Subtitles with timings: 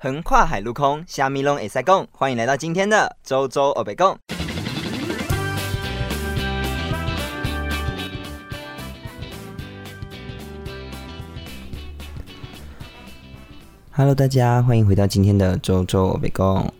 [0.00, 2.06] 横跨海陆空，虾米拢会塞共。
[2.12, 4.16] 欢迎来到今天的周周欧北共。
[13.90, 16.72] Hello，大家欢迎回到今天的周周欧北共。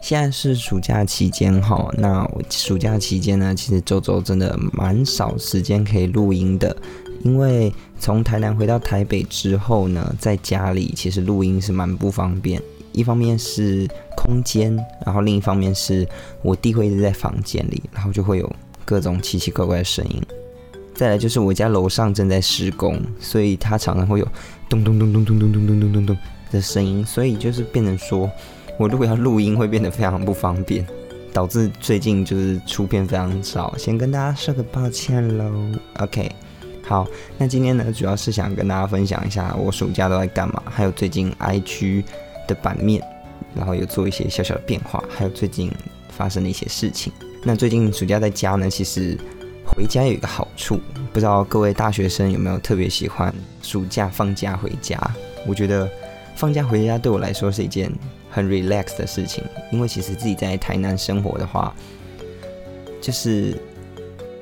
[0.00, 6.74] 现在是暑假期间哈，那我暑假期间呢，其实周周真的蛮少时间可以录音的。
[7.22, 12.62] 因为从台南回到台北之后呢，在家里其实录音是蛮不方便。
[12.92, 14.74] 一方面是空间，
[15.06, 16.08] 然后另一方面是
[16.42, 20.20] 我弟会一直在房间里，然后就会有各种奇奇怪怪的声音。
[20.94, 24.26] 再来就是我家楼上正在施工，所以它常常会有
[24.68, 26.16] 咚咚咚咚咚咚咚咚咚咚咚
[26.50, 28.28] 的声音，所以就是变成说
[28.78, 30.84] 我如果要录音会变得非常不方便，
[31.32, 35.52] 导致最近就是出片非常少，先跟大家说个抱歉喽。
[35.98, 36.32] OK。
[36.88, 37.06] 好，
[37.36, 42.02] 那今天呢，主要是想跟大家分享一下我暑假都在干嘛，还有最近 IG
[42.46, 43.06] 的版面，
[43.54, 45.70] 然后有做一些小小的变化，还有最近
[46.08, 47.12] 发生的一些事情。
[47.44, 49.18] 那最近暑假在家呢，其实
[49.66, 50.80] 回家有一个好处，
[51.12, 54.98] 不知道各位大学生有没有特别喜欢暑假放假回家？
[55.46, 55.86] 我觉得
[56.36, 57.92] 放假回家对我来说是一件
[58.30, 61.74] 很 relax 的事情，因为其实自己在台南生活的话，
[62.98, 63.54] 就是。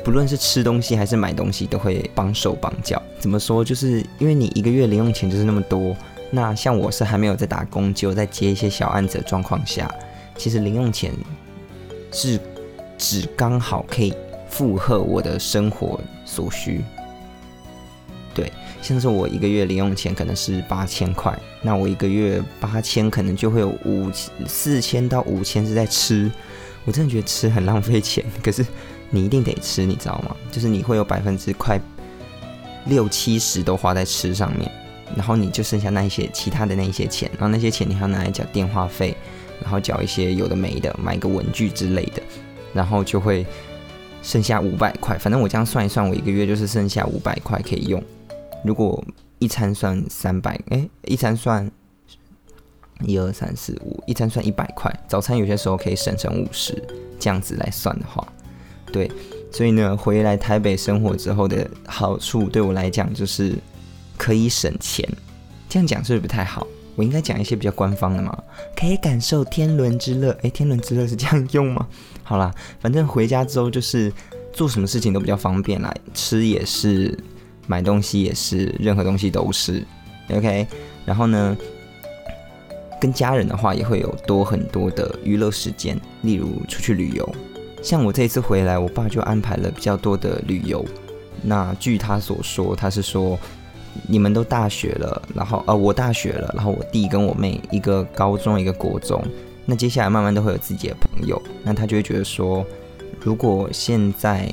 [0.07, 3.03] 不论是吃东西还是买东西，都会绑手绑脚。
[3.19, 3.65] 怎么说？
[3.65, 5.97] 就是因为你一个月零用钱就是那么多。
[6.31, 9.93] 那像我是还没有在打工，只有在接一些小案子的状况下，
[10.37, 11.13] 其实零用钱
[12.13, 12.39] 是
[12.97, 14.15] 只刚好可以
[14.49, 16.85] 负荷我的生活所需。
[18.33, 24.09] 对，像是我一个月零用钱可能是八千块，那我一个月八千可能就会有五
[24.47, 26.31] 四千到五千是在吃。
[26.85, 28.65] 我真的觉得吃很浪费钱，可是。
[29.17, 30.37] 你一定得吃，你知道吗？
[30.53, 31.81] 就是你会有百分之快
[32.85, 34.71] 六七十都花在吃上面，
[35.17, 39.17] 然后你就剩下那一些其他的那一些钱，然后那些钱你还要拿来缴电话费，
[39.63, 42.23] 然后缴一些有的没的，买个文具之类的，
[42.75, 43.47] 然后就会
[44.23, 45.17] 剩下五百块。
[45.17, 48.03] 反正我这样算一算，我一个月就是剩下五百块可以用。
[48.63, 49.03] 如果
[49.39, 51.71] 一餐算三百，哎，一餐算
[53.05, 54.95] 一二三四五，一餐算一百块。
[55.09, 56.75] 早餐有些时候可以省成五十，
[57.19, 58.27] 这样子来算的话。
[58.93, 59.11] 对，
[59.53, 63.55] 所以呢，回来台北生活之后的好处，对我来讲就是
[64.17, 65.09] 可以省钱。
[65.69, 66.67] 这样讲是不是不太好？
[66.95, 68.37] 我应该讲一些比较官方的嘛？
[68.75, 70.31] 可以感受天伦之乐。
[70.43, 71.87] 诶，天伦之乐是这样用吗？
[72.23, 74.11] 好啦，反正回家之后就是
[74.53, 77.19] 做什么事情都比较方便啦，吃也是，
[77.67, 79.85] 买东西也是，任何东西都是。
[80.31, 80.67] OK，
[81.05, 81.55] 然后呢，
[82.99, 87.35] 跟家人的话也会有多很多的娱乐时间，例如出去旅游。
[87.83, 90.85] 像我这一次回来，我爸就安排了比较多的旅游。
[91.43, 93.39] 那据他所说，他是说
[94.09, 99.23] 你们都大学了，然后呃我大学了，然后我弟跟我妹一个高中一个国中，
[99.65, 101.41] 那接下来慢慢都会有自己的朋友。
[101.63, 102.65] 那他就会觉得说，
[103.21, 104.51] 如果现在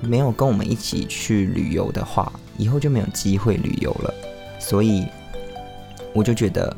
[0.00, 4.14] 没有跟我们一起去旅游的话，以后就没有机会旅游了。
[4.58, 5.06] 所以
[6.12, 6.74] 我就觉得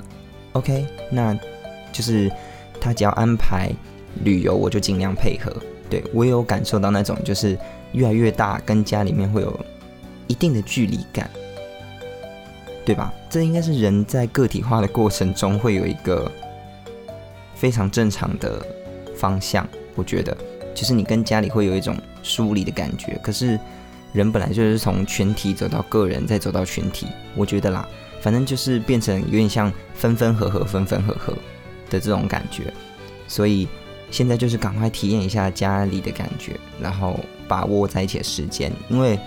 [0.53, 1.39] ，OK，那
[1.93, 2.31] 就是
[2.81, 3.71] 他只要安排
[4.25, 5.53] 旅游，我就尽量配合。
[5.91, 7.59] 对我也有感受到那种，就是
[7.93, 9.61] 越来越大，跟家里面会有
[10.27, 11.31] 一定的距离感，
[12.83, 13.13] 对吧？
[13.29, 16.33] 这应该是人在个体化的过程中会有一个
[17.55, 18.65] 非常正常的
[19.15, 19.69] 方向。
[19.95, 20.35] 我觉得，
[20.75, 23.21] 就是你跟家里会有一种疏离的感觉。
[23.23, 23.61] 可是
[24.15, 27.07] 人本来就是从全体走到个人，再走到群体。
[27.35, 27.87] 我觉得啦，
[28.23, 31.35] 反正就是变成有点像分分合合、分分合合
[31.91, 32.73] 的这种感觉，
[33.29, 33.69] 所以。
[34.13, 37.19] 现在就是赶快体验一下家里的感觉，然后
[37.49, 38.71] 把握在一起的时间。
[38.91, 39.19] 因为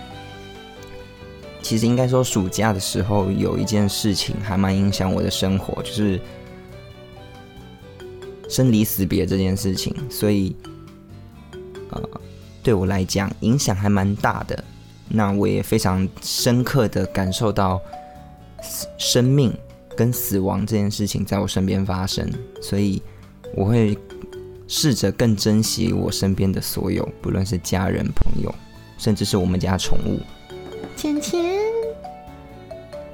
[1.60, 6.20] 其实应该说，暑假的时候有一件事情还蛮影响我的生活，就是
[8.48, 9.92] 生离死别这件事情。
[10.08, 10.54] 所以，
[11.90, 12.00] 呃，
[12.62, 14.64] 对我来讲影响还蛮大的。
[15.08, 17.80] 那我也非常深刻的感受到
[18.98, 19.52] 生命
[19.96, 22.30] 跟死亡这件事情在我身边发生，
[22.62, 23.02] 所以
[23.56, 23.98] 我会。
[24.68, 28.52] 试着更珍惜我身边的所有，不论是家人、朋友，
[28.98, 30.20] 甚至是我们家宠物，
[30.96, 31.56] 钱钱。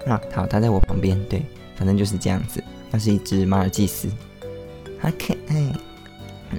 [0.07, 1.43] 啊，好，它在我旁边，对，
[1.77, 2.63] 反正就是这样子。
[2.91, 4.09] 它是一只马尔济斯，
[4.99, 5.73] 好可爱。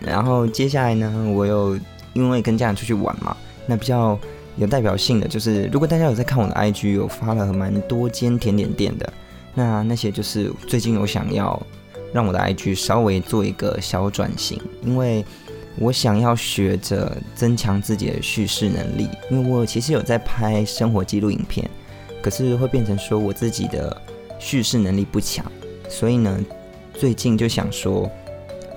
[0.01, 1.77] 然后接下来呢，我又
[2.13, 3.35] 因为跟家人出去玩嘛，
[3.65, 4.17] 那比较
[4.57, 9.13] 有代表性的就是，如果大家有在看我的 IG，有发了蛮多间甜点店的，
[9.55, 11.61] 那那些就是最近有想要。
[12.13, 15.25] 让我的 IG 稍微做一个小转型，因为
[15.77, 19.09] 我想要学着增强自己的叙事能力。
[19.31, 21.67] 因为我其实有在拍生活记录影片，
[22.21, 23.99] 可是会变成说我自己的
[24.37, 25.43] 叙事能力不强，
[25.89, 26.39] 所以呢，
[26.93, 28.07] 最近就想说，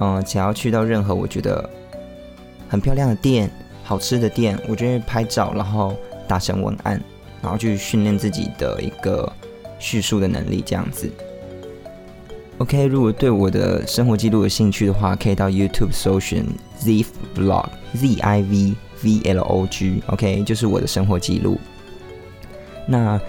[0.00, 1.68] 嗯，只要去到任何我觉得
[2.68, 3.50] 很漂亮的店、
[3.84, 5.94] 好吃的店，我就会拍照，然后
[6.26, 6.98] 打成文案，
[7.42, 9.30] 然后去训练自己的一个
[9.78, 11.12] 叙述的能力，这样子。
[12.58, 16.42] OK，如果对我的生活记录有兴趣的话，可以到 YouTube 搜寻
[16.78, 17.04] Z
[17.34, 20.02] Vlog Z I V V L O G。
[20.06, 21.60] OK，就是我的生活记录。
[22.86, 23.20] 那，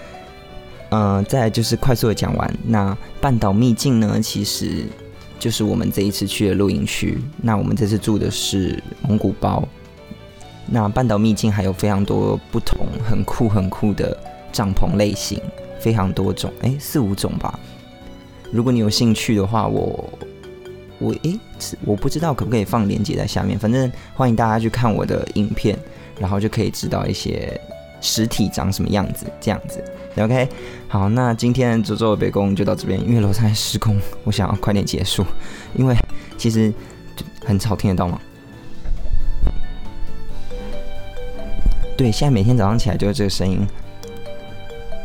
[0.88, 2.58] 嗯，再就是快速的讲完。
[2.64, 4.86] 那半岛秘境呢，其实
[5.38, 7.18] 就是我们这一次去的露营区。
[7.42, 9.62] 那我们这次住的是蒙古包。
[10.64, 14.16] 那半岛秘境还有非常多不同、很酷、很酷的
[14.50, 15.38] 帐篷类型，
[15.78, 17.60] 非常多种，哎，四五种吧。
[18.50, 20.08] 如果你有兴趣的话，我
[20.98, 21.38] 我诶，
[21.84, 25.78] 我不知道可不可以放链接在下面，反正欢迎大家去看我的影片，
[26.18, 27.60] 然后就可以知道一些
[28.00, 29.84] 实体长什么样子，这样子。
[30.16, 30.48] OK，
[30.88, 35.24] 好，那今天周周的北宫就到这边，因为楼上在施工，我想要快点结束，
[35.74, 35.94] 因为
[36.36, 36.72] 其实
[37.44, 38.20] 很吵，听得到吗？
[41.96, 43.60] 对，现在每天早上起来就是这个声音。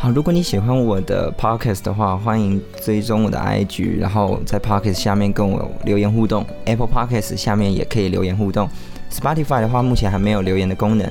[0.04, 6.46] 好，如果你喜欢我的 podcast 的话，欢迎追踪我的 IG，然后在 podcast 下面跟我留言互动。
[6.66, 8.70] Apple podcast 下面也可以留言互动。
[9.10, 11.10] Spotify 的话，目前还没有留言的功能，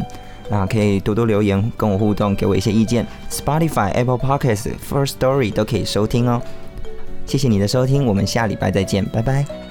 [0.50, 3.06] 那可以多多留言跟我互动，给我一些意见。
[3.30, 6.42] Spotify、Apple podcast、First Story 都可以收听哦。
[7.24, 9.61] 谢谢你的收听，我们下礼拜再见，拜拜。